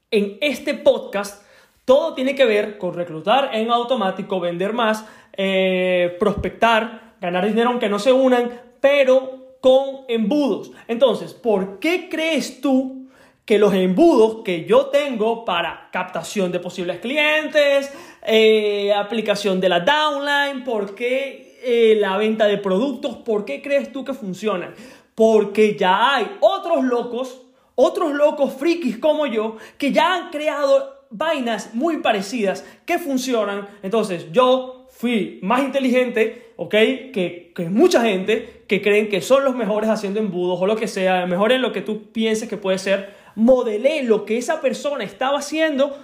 en 0.10 0.40
este 0.42 0.74
podcast 0.74 1.44
todo 1.88 2.14
tiene 2.14 2.36
que 2.36 2.44
ver 2.44 2.78
con 2.78 2.94
reclutar 2.96 3.52
en 3.54 3.72
automático, 3.72 4.42
vender 4.42 4.74
más, 4.74 5.06
eh, 5.32 6.18
prospectar, 6.20 7.14
ganar 7.22 7.48
dinero 7.48 7.70
aunque 7.70 7.88
no 7.88 7.98
se 7.98 8.12
unan, 8.12 8.52
pero 8.82 9.56
con 9.62 10.02
embudos. 10.10 10.72
Entonces, 10.90 11.34
¿por 11.34 11.80
qué 11.80 12.10
crees 12.10 12.60
tú 12.60 13.08
que 13.46 13.58
los 13.58 13.74
embudos 13.74 14.44
que 14.44 14.66
yo 14.66 14.88
tengo 14.88 15.46
para 15.46 15.88
captación 15.94 16.52
de 16.52 16.60
posibles 16.60 17.00
clientes, 17.00 17.90
eh, 18.22 18.92
aplicación 18.94 19.62
de 19.62 19.70
la 19.70 19.80
downline, 19.80 20.66
por 20.66 20.94
qué 20.94 21.58
eh, 21.64 21.96
la 21.98 22.18
venta 22.18 22.48
de 22.48 22.58
productos, 22.58 23.16
por 23.16 23.46
qué 23.46 23.62
crees 23.62 23.94
tú 23.94 24.04
que 24.04 24.14
funcionan? 24.14 24.76
Porque 25.16 25.78
ya 25.78 26.16
hay 26.16 26.36
otros 26.42 26.84
locos, 26.84 27.44
otros 27.76 28.12
locos 28.12 28.56
frikis 28.56 28.98
como 28.98 29.26
yo, 29.26 29.56
que 29.78 29.94
ya 29.94 30.14
han 30.14 30.32
creado 30.32 30.97
vainas 31.10 31.74
muy 31.74 31.98
parecidas 31.98 32.66
que 32.86 33.00
funcionan. 33.00 33.68
Entonces 33.84 34.32
yo 34.32 34.88
fui 34.90 35.40
más 35.44 35.62
inteligente, 35.62 36.52
¿ok? 36.56 36.72
Que, 36.72 37.52
que, 37.56 37.70
mucha 37.70 38.02
gente 38.02 38.64
que 38.68 38.82
creen 38.82 39.10
que 39.10 39.22
son 39.22 39.44
los 39.44 39.56
mejores 39.56 39.90
haciendo 39.90 40.20
embudos 40.20 40.60
o 40.60 40.66
lo 40.66 40.76
que 40.76 40.88
sea, 40.88 41.26
mejor 41.28 41.52
en 41.52 41.62
lo 41.62 41.72
que 41.72 41.82
tú 41.82 42.12
pienses 42.12 42.50
que 42.50 42.58
puede 42.58 42.78
ser. 42.80 43.14
Modelé 43.36 44.04
lo 44.04 44.26
que 44.26 44.38
esa 44.38 44.62
persona 44.62 45.04
estaba 45.04 45.38
haciendo 45.40 45.98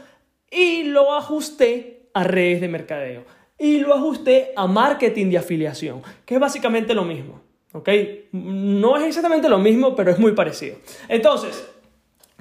y 0.52 0.84
lo 0.84 1.14
ajusté 1.14 2.10
a 2.14 2.24
redes 2.24 2.62
de 2.62 2.68
mercadeo. 2.68 3.26
Y 3.58 3.80
lo 3.80 3.94
ajusté 3.94 4.52
a 4.56 4.68
marketing 4.68 5.30
de 5.32 5.38
afiliación, 5.38 6.02
que 6.26 6.36
es 6.36 6.40
básicamente 6.40 6.94
lo 6.94 7.04
mismo. 7.04 7.42
¿Ok? 7.74 7.90
No 8.32 8.98
es 8.98 9.04
exactamente 9.04 9.50
lo 9.50 9.58
mismo, 9.58 9.96
pero 9.96 10.12
es 10.12 10.20
muy 10.20 10.34
parecido. 10.34 10.78
Entonces, 11.10 11.68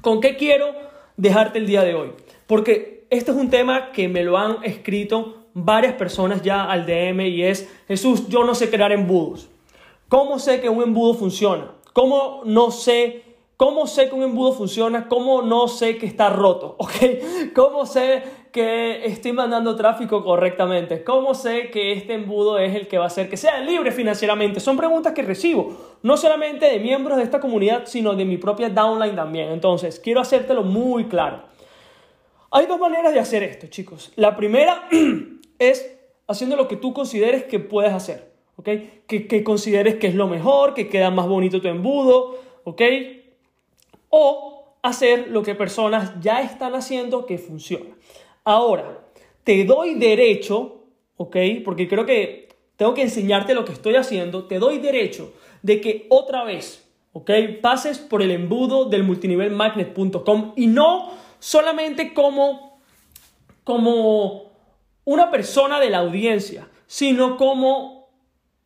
¿con 0.03 0.21
qué 0.21 0.37
quiero 0.37 0.75
dejarte 1.17 1.59
el 1.59 1.67
día 1.67 1.83
de 1.83 1.95
hoy? 1.95 2.11
Porque 2.53 3.07
este 3.09 3.31
es 3.31 3.37
un 3.39 3.49
tema 3.49 3.93
que 3.93 4.09
me 4.09 4.23
lo 4.23 4.37
han 4.37 4.63
escrito 4.63 5.47
varias 5.55 5.95
personas 5.95 6.43
ya 6.43 6.65
al 6.65 6.85
DM 6.85 7.23
y 7.23 7.45
es, 7.45 7.67
Jesús, 7.89 8.29
yo 8.29 8.45
no 8.45 8.55
sé 8.55 8.69
crear 8.69 8.93
embudos. 8.93 9.49
¿Cómo 10.11 10.39
sé 10.39 10.61
que 10.61 10.69
un 10.69 10.83
embudo 10.83 11.15
funciona? 11.15 11.71
¿Cómo 11.95 12.43
no 12.45 12.71
sé? 12.71 13.23
¿Cómo 13.57 13.87
sé 13.87 14.11
que 14.11 14.15
un 14.15 14.25
embudo 14.25 14.53
funciona? 14.53 15.09
¿Cómo 15.09 15.41
no 15.41 15.67
sé 15.67 15.97
que 15.97 16.05
está 16.05 16.29
roto? 16.29 16.77
¿Ok? 16.79 16.93
¿Cómo 17.55 17.87
sé 17.87 18.23
que 18.53 19.07
estoy 19.07 19.33
mandando 19.33 19.75
tráfico 19.75 20.23
correctamente? 20.23 21.05
¿Cómo 21.05 21.33
sé 21.33 21.71
que 21.71 21.93
este 21.93 22.13
embudo 22.13 22.59
es 22.59 22.75
el 22.75 22.87
que 22.87 22.99
va 22.99 23.05
a 23.05 23.07
hacer 23.07 23.31
que 23.31 23.39
sea 23.39 23.61
libre 23.61 23.93
financieramente? 23.93 24.61
Son 24.61 24.77
preguntas 24.77 25.15
que 25.15 25.23
recibo, 25.23 25.75
no 26.03 26.19
solamente 26.19 26.67
de 26.67 26.81
miembros 26.81 27.17
de 27.17 27.25
esta 27.25 27.41
comunidad, 27.41 27.85
sino 27.87 28.13
de 28.13 28.27
mi 28.27 28.37
propia 28.37 28.69
downline 28.69 29.17
también. 29.17 29.53
Entonces, 29.53 29.99
quiero 29.99 30.21
hacértelo 30.21 30.63
muy 30.63 31.07
claro. 31.07 31.51
Hay 32.55 32.67
dos 32.67 32.79
maneras 32.79 33.15
de 33.15 33.19
hacer 33.19 33.43
esto, 33.43 33.67
chicos. 33.69 34.13
La 34.15 34.37
primera 34.37 34.87
es 35.59 35.99
haciendo 36.29 36.55
lo 36.55 36.69
que 36.69 36.77
tú 36.77 36.93
consideres 36.93 37.45
que 37.45 37.59
puedes 37.59 37.95
hacer, 37.95 38.31
¿ok? 38.57 38.69
Que, 39.07 39.43
consideres 39.43 39.95
que 39.95 40.09
es 40.09 40.15
lo 40.15 40.29
mejor, 40.29 40.75
que 40.75 40.91
queda 40.91 41.11
más 41.11 41.27
bonito 41.27 41.63
tu 41.63 41.69
embudo, 41.69 42.39
¿ok? 42.65 42.83
O 44.11 44.77
hacer 44.83 45.29
lo 45.29 45.43
que 45.43 45.55
personas 45.55 46.21
ya 46.21 46.43
están 46.43 46.75
haciendo 46.75 47.25
que 47.25 47.39
funciona. 47.39 47.97
Ahora, 48.45 49.01
te 49.45 49.65
doy 49.65 49.95
derecho, 49.95 50.85
¿ok? 51.17 51.37
Porque 51.65 51.89
creo 51.89 52.05
que 52.05 52.51
tengo 52.77 52.93
que 52.93 53.03
enseñarte 53.03 53.55
lo 53.55 53.65
que 53.65 53.73
estoy 53.73 53.97
haciendo, 53.97 54.45
te 54.45 54.59
doy 54.59 54.79
derecho 54.79 55.33
de 55.63 55.81
que 55.81 56.07
otra 56.11 56.45
vez, 56.45 56.87
¿ok? 57.15 57.31
Pases 57.63 57.99
por 57.99 58.21
el 58.21 58.31
embudo 58.31 58.85
del 58.85 59.05
multinivelmagnet.com 59.05 60.53
y 60.57 60.67
no 60.67 61.22
solamente 61.43 62.15
como, 62.15 62.81
como 63.65 64.53
una 65.05 65.29
persona 65.33 65.81
de 65.81 65.91
la 65.91 65.99
audiencia, 65.99 66.69
sino 66.87 67.37
como 67.37 68.09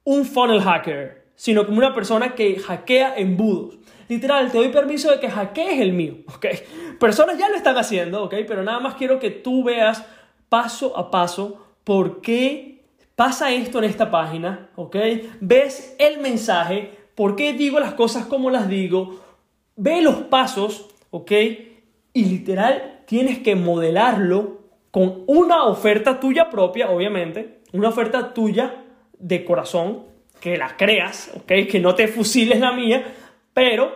un 0.04 0.26
funnel 0.26 0.60
hacker, 0.60 1.24
sino 1.34 1.64
como 1.64 1.78
una 1.78 1.94
persona 1.94 2.34
que 2.34 2.58
hackea 2.58 3.16
embudos. 3.16 3.78
Literal, 4.08 4.52
te 4.52 4.58
doy 4.58 4.68
permiso 4.68 5.10
de 5.10 5.18
que 5.18 5.30
hackees 5.30 5.80
el 5.80 5.94
mío, 5.94 6.16
¿ok? 6.28 6.46
Personas 7.00 7.38
ya 7.38 7.48
lo 7.48 7.56
están 7.56 7.78
haciendo, 7.78 8.24
¿ok? 8.24 8.34
Pero 8.46 8.62
nada 8.62 8.78
más 8.78 8.96
quiero 8.96 9.18
que 9.18 9.30
tú 9.30 9.64
veas 9.64 10.04
paso 10.50 10.98
a 10.98 11.10
paso 11.10 11.66
por 11.82 12.20
qué 12.20 12.84
pasa 13.14 13.52
esto 13.52 13.78
en 13.78 13.84
esta 13.84 14.10
página, 14.10 14.68
¿ok? 14.76 14.96
Ves 15.40 15.96
el 15.98 16.20
mensaje, 16.20 16.92
por 17.14 17.36
qué 17.36 17.54
digo 17.54 17.80
las 17.80 17.94
cosas 17.94 18.26
como 18.26 18.50
las 18.50 18.68
digo, 18.68 19.18
ve 19.76 20.02
los 20.02 20.16
pasos, 20.24 20.90
¿ok? 21.10 21.32
Y 22.16 22.24
literal 22.24 23.02
tienes 23.04 23.40
que 23.40 23.56
modelarlo 23.56 24.62
con 24.90 25.24
una 25.26 25.64
oferta 25.64 26.18
tuya 26.18 26.48
propia, 26.48 26.88
obviamente, 26.88 27.60
una 27.74 27.90
oferta 27.90 28.32
tuya 28.32 28.84
de 29.18 29.44
corazón, 29.44 30.04
que 30.40 30.56
la 30.56 30.78
creas, 30.78 31.30
¿ok? 31.36 31.68
Que 31.70 31.78
no 31.78 31.94
te 31.94 32.08
fusiles 32.08 32.58
la 32.58 32.72
mía, 32.72 33.04
pero 33.52 33.92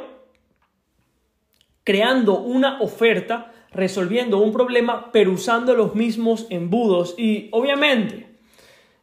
creando 1.82 2.40
una 2.40 2.82
oferta, 2.82 3.54
resolviendo 3.70 4.36
un 4.36 4.52
problema, 4.52 5.10
pero 5.12 5.32
usando 5.32 5.74
los 5.74 5.94
mismos 5.94 6.46
embudos. 6.50 7.14
Y 7.16 7.48
obviamente, 7.52 8.26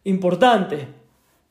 importante, 0.04 0.90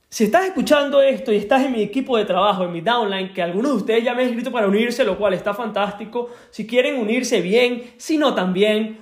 si 0.09 0.25
estás 0.25 0.47
escuchando 0.47 1.03
esto 1.03 1.33
y 1.33 1.37
estás 1.37 1.65
en 1.65 1.73
mi 1.73 1.83
equipo 1.83 2.17
de 2.17 2.25
trabajo, 2.25 2.65
en 2.65 2.73
mi 2.73 2.81
downline, 2.81 3.33
que 3.33 3.43
algunos 3.43 3.73
de 3.73 3.77
ustedes 3.79 4.05
ya 4.05 4.15
me 4.15 4.23
han 4.23 4.29
escrito 4.29 4.53
para 4.53 4.69
unirse, 4.69 5.05
lo 5.05 5.19
cual 5.19 5.35
está 5.35 5.53
fantástico. 5.53 6.31
Si 6.51 6.67
quieren 6.67 7.01
unirse 7.01 7.41
bien, 7.41 7.95
si 7.97 8.17
no 8.17 8.35
también, 8.35 8.99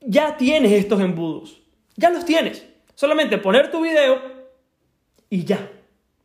ya 0.00 0.36
tienes 0.36 0.72
estos 0.72 1.00
embudos. 1.00 1.62
Ya 1.96 2.10
los 2.10 2.24
tienes. 2.24 2.66
Solamente 2.94 3.38
poner 3.38 3.70
tu 3.70 3.80
video 3.80 4.20
y 5.30 5.44
ya. 5.44 5.70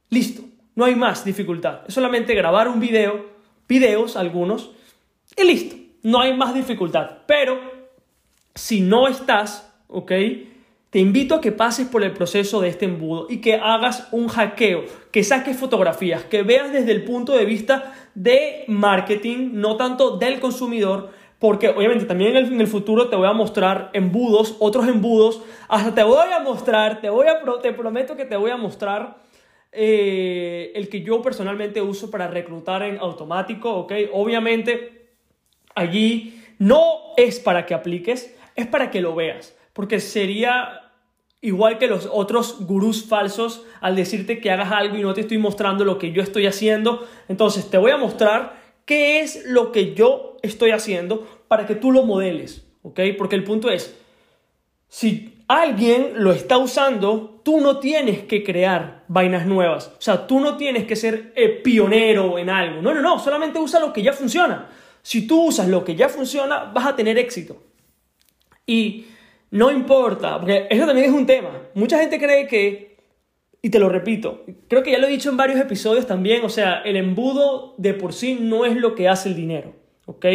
Listo. 0.09 0.43
No 0.75 0.85
hay 0.85 0.95
más 0.95 1.23
dificultad. 1.23 1.81
Es 1.87 1.93
solamente 1.93 2.35
grabar 2.35 2.67
un 2.67 2.81
video, 2.81 3.25
videos 3.67 4.17
algunos, 4.17 4.71
y 5.37 5.43
listo. 5.45 5.77
No 6.03 6.19
hay 6.19 6.35
más 6.35 6.53
dificultad. 6.53 7.19
Pero 7.25 7.59
si 8.53 8.81
no 8.81 9.07
estás, 9.07 9.73
¿ok? 9.87 10.11
Te 10.95 11.01
invito 11.01 11.35
a 11.35 11.41
que 11.41 11.51
pases 11.51 11.89
por 11.89 12.05
el 12.05 12.13
proceso 12.13 12.61
de 12.61 12.69
este 12.69 12.85
embudo 12.85 13.27
y 13.29 13.41
que 13.41 13.55
hagas 13.55 14.07
un 14.13 14.29
hackeo, 14.29 14.85
que 15.11 15.25
saques 15.25 15.57
fotografías, 15.57 16.23
que 16.23 16.41
veas 16.41 16.71
desde 16.71 16.93
el 16.93 17.03
punto 17.03 17.33
de 17.33 17.43
vista 17.43 17.93
de 18.15 18.63
marketing, 18.69 19.49
no 19.55 19.75
tanto 19.75 20.15
del 20.15 20.39
consumidor, 20.39 21.09
porque 21.37 21.67
obviamente 21.67 22.05
también 22.05 22.37
en 22.37 22.61
el, 22.61 22.67
futuro 22.67 23.09
te 23.09 23.17
voy 23.17 23.27
a 23.27 23.33
mostrar 23.33 23.89
embudos, 23.91 24.55
otros 24.59 24.87
embudos, 24.87 25.41
hasta 25.67 25.93
te 25.93 26.03
voy 26.03 26.31
a 26.31 26.39
mostrar, 26.39 27.01
te, 27.01 27.09
voy 27.09 27.27
a, 27.27 27.41
te 27.61 27.73
prometo 27.73 28.15
que 28.15 28.23
te 28.23 28.37
voy 28.37 28.51
a 28.51 28.55
mostrar 28.55 29.17
eh, 29.73 30.71
el 30.75 30.87
que 30.87 31.01
yo 31.01 31.21
personalmente 31.21 31.81
uso 31.81 32.09
para 32.09 32.29
reclutar 32.29 32.83
en 32.83 32.99
automático, 32.99 33.69
¿ok? 33.69 33.91
Obviamente 34.13 35.09
allí 35.75 36.41
no 36.57 36.79
es 37.17 37.41
para 37.41 37.65
que 37.65 37.73
apliques, 37.73 38.33
es 38.55 38.67
para 38.67 38.89
que 38.91 39.01
lo 39.01 39.13
veas, 39.13 39.57
porque 39.73 39.99
sería 39.99 40.83
igual 41.41 41.77
que 41.77 41.87
los 41.87 42.09
otros 42.11 42.65
gurús 42.65 43.05
falsos 43.05 43.63
al 43.81 43.95
decirte 43.95 44.39
que 44.39 44.51
hagas 44.51 44.71
algo 44.71 44.97
y 44.97 45.01
no 45.01 45.13
te 45.13 45.21
estoy 45.21 45.37
mostrando 45.37 45.85
lo 45.85 45.97
que 45.97 46.11
yo 46.11 46.21
estoy 46.21 46.47
haciendo. 46.47 47.07
Entonces 47.27 47.69
te 47.69 47.77
voy 47.77 47.91
a 47.91 47.97
mostrar 47.97 48.59
qué 48.85 49.21
es 49.21 49.45
lo 49.45 49.71
que 49.71 49.93
yo 49.93 50.37
estoy 50.41 50.71
haciendo 50.71 51.27
para 51.47 51.65
que 51.65 51.75
tú 51.75 51.91
lo 51.91 52.03
modeles, 52.03 52.65
¿ok? 52.81 52.99
Porque 53.17 53.35
el 53.35 53.43
punto 53.43 53.69
es, 53.69 53.95
si 54.87 55.43
alguien 55.47 56.13
lo 56.15 56.31
está 56.31 56.57
usando, 56.57 57.41
tú 57.43 57.59
no 57.59 57.79
tienes 57.79 58.23
que 58.23 58.43
crear 58.43 59.03
vainas 59.07 59.45
nuevas. 59.45 59.91
O 59.97 60.01
sea, 60.01 60.25
tú 60.25 60.39
no 60.39 60.57
tienes 60.57 60.85
que 60.85 60.95
ser 60.95 61.33
eh, 61.35 61.49
pionero 61.49 62.39
en 62.39 62.49
algo. 62.49 62.81
No, 62.81 62.93
no, 62.93 63.01
no, 63.01 63.19
solamente 63.19 63.59
usa 63.59 63.79
lo 63.79 63.93
que 63.93 64.01
ya 64.01 64.13
funciona. 64.13 64.69
Si 65.01 65.27
tú 65.27 65.45
usas 65.45 65.67
lo 65.67 65.83
que 65.83 65.95
ya 65.95 66.09
funciona, 66.09 66.71
vas 66.73 66.87
a 66.87 66.95
tener 66.95 67.17
éxito. 67.17 67.61
Y 68.65 69.05
no 69.51 69.71
importa, 69.71 70.39
porque 70.39 70.67
eso 70.69 70.85
también 70.85 71.07
es 71.07 71.13
un 71.13 71.25
tema. 71.25 71.61
Mucha 71.73 71.99
gente 71.99 72.19
cree 72.19 72.47
que, 72.47 72.97
y 73.61 73.69
te 73.69 73.79
lo 73.79 73.89
repito, 73.89 74.43
creo 74.67 74.83
que 74.83 74.91
ya 74.91 74.97
lo 74.97 75.07
he 75.07 75.11
dicho 75.11 75.29
en 75.29 75.37
varios 75.37 75.59
episodios 75.59 76.07
también, 76.07 76.43
o 76.43 76.49
sea, 76.49 76.81
el 76.81 76.97
embudo 76.97 77.75
de 77.77 77.93
por 77.93 78.13
sí 78.13 78.37
no 78.39 78.65
es 78.65 78.75
lo 78.75 78.95
que 78.95 79.07
hace 79.07 79.29
el 79.29 79.35
dinero, 79.35 79.73
¿ok? 80.05 80.25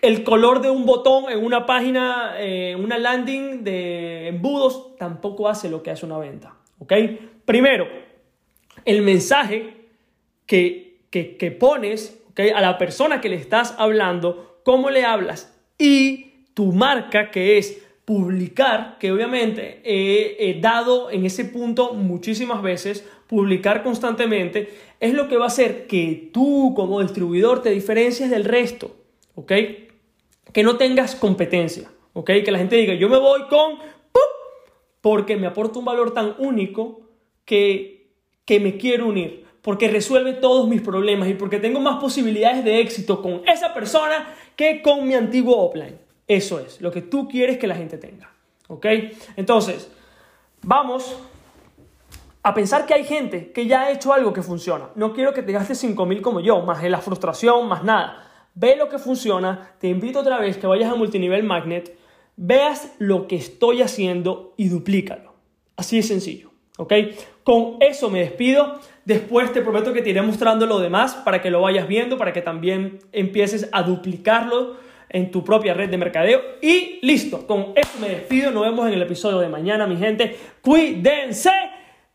El 0.00 0.22
color 0.22 0.60
de 0.60 0.70
un 0.70 0.86
botón 0.86 1.30
en 1.30 1.44
una 1.44 1.66
página, 1.66 2.34
eh, 2.38 2.76
una 2.76 2.98
landing 2.98 3.64
de 3.64 4.28
embudos, 4.28 4.96
tampoco 4.96 5.48
hace 5.48 5.68
lo 5.68 5.82
que 5.82 5.90
hace 5.90 6.06
una 6.06 6.18
venta, 6.18 6.54
¿ok? 6.78 6.92
Primero, 7.44 7.88
el 8.84 9.02
mensaje 9.02 9.74
que, 10.46 11.00
que, 11.10 11.36
que 11.36 11.50
pones, 11.50 12.22
¿ok? 12.30 12.40
A 12.54 12.60
la 12.60 12.78
persona 12.78 13.20
que 13.20 13.28
le 13.28 13.36
estás 13.36 13.74
hablando, 13.78 14.60
cómo 14.62 14.90
le 14.90 15.04
hablas 15.04 15.54
y 15.78 16.27
tu 16.58 16.72
marca 16.72 17.30
que 17.30 17.56
es 17.56 17.86
publicar, 18.04 18.96
que 18.98 19.12
obviamente 19.12 19.80
he, 19.84 20.58
dado 20.60 21.08
en 21.08 21.24
ese 21.24 21.44
punto 21.44 21.94
muchísimas 21.94 22.62
veces, 22.62 23.08
publicar 23.28 23.84
constantemente, 23.84 24.68
es 24.98 25.14
lo 25.14 25.28
que 25.28 25.36
va 25.36 25.44
a 25.44 25.54
hacer 25.54 25.86
que 25.86 26.30
tú 26.32 26.72
como 26.74 27.00
distribuidor 27.00 27.62
te 27.62 27.70
diferencies 27.70 28.28
del 28.28 28.44
resto, 28.44 28.90
¿ok? 29.36 29.52
Que 30.52 30.64
no 30.64 30.76
tengas 30.76 31.14
competencia, 31.14 31.92
¿ok? 32.12 32.28
Que 32.44 32.50
la 32.50 32.58
gente 32.58 32.74
diga, 32.74 32.94
yo 32.94 33.08
me 33.08 33.18
voy 33.18 33.42
con, 33.48 33.78
porque 35.00 35.36
me 35.36 35.46
aporta 35.46 35.78
un 35.78 35.84
valor 35.84 36.12
tan 36.12 36.34
único 36.38 37.02
que, 37.44 38.10
que 38.44 38.58
me 38.58 38.76
quiero 38.78 39.06
unir, 39.06 39.44
porque 39.62 39.86
resuelve 39.86 40.32
todos 40.32 40.66
mis 40.66 40.80
problemas 40.80 41.28
y 41.28 41.34
porque 41.34 41.60
tengo 41.60 41.78
más 41.78 42.00
posibilidades 42.00 42.64
de 42.64 42.80
éxito 42.80 43.22
con 43.22 43.42
esa 43.46 43.72
persona 43.72 44.34
que 44.56 44.82
con 44.82 45.06
mi 45.06 45.14
antiguo 45.14 45.56
offline. 45.56 46.07
Eso 46.28 46.60
es 46.60 46.80
lo 46.82 46.92
que 46.92 47.00
tú 47.00 47.26
quieres 47.26 47.56
que 47.58 47.66
la 47.66 47.74
gente 47.74 47.96
tenga. 47.96 48.30
¿Ok? 48.68 48.86
Entonces, 49.36 49.90
vamos 50.62 51.16
a 52.42 52.54
pensar 52.54 52.86
que 52.86 52.94
hay 52.94 53.04
gente 53.04 53.50
que 53.52 53.66
ya 53.66 53.82
ha 53.82 53.90
hecho 53.90 54.12
algo 54.12 54.32
que 54.32 54.42
funciona. 54.42 54.90
No 54.94 55.14
quiero 55.14 55.32
que 55.32 55.42
te 55.42 55.52
gastes 55.52 55.82
5.000 55.82 56.20
como 56.20 56.40
yo, 56.40 56.60
más 56.62 56.84
en 56.84 56.92
la 56.92 57.00
frustración, 57.00 57.66
más 57.66 57.82
nada. 57.82 58.24
Ve 58.54 58.76
lo 58.76 58.88
que 58.88 58.98
funciona. 58.98 59.72
Te 59.80 59.88
invito 59.88 60.20
otra 60.20 60.38
vez 60.38 60.58
que 60.58 60.66
vayas 60.66 60.92
a 60.92 60.96
Multinivel 60.96 61.42
Magnet, 61.44 61.96
veas 62.36 62.92
lo 62.98 63.26
que 63.26 63.36
estoy 63.36 63.82
haciendo 63.82 64.54
y 64.56 64.68
duplícalo. 64.68 65.32
Así 65.76 65.96
de 65.96 66.02
sencillo. 66.02 66.50
¿Ok? 66.76 66.92
Con 67.42 67.76
eso 67.80 68.10
me 68.10 68.20
despido. 68.20 68.78
Después 69.04 69.52
te 69.52 69.62
prometo 69.62 69.92
que 69.92 70.02
te 70.02 70.10
iré 70.10 70.20
mostrando 70.20 70.66
lo 70.66 70.78
demás 70.78 71.14
para 71.14 71.40
que 71.40 71.50
lo 71.50 71.62
vayas 71.62 71.88
viendo, 71.88 72.18
para 72.18 72.32
que 72.32 72.42
también 72.42 72.98
empieces 73.12 73.68
a 73.72 73.82
duplicarlo 73.82 74.76
en 75.10 75.30
tu 75.30 75.44
propia 75.44 75.74
red 75.74 75.88
de 75.88 75.98
mercadeo. 75.98 76.40
Y 76.62 76.98
listo, 77.02 77.46
con 77.46 77.72
esto 77.74 77.98
me 78.00 78.10
despido. 78.10 78.50
Nos 78.50 78.64
vemos 78.64 78.88
en 78.88 78.94
el 78.94 79.02
episodio 79.02 79.38
de 79.38 79.48
mañana, 79.48 79.86
mi 79.86 79.96
gente. 79.96 80.36
Cuídense. 80.62 81.50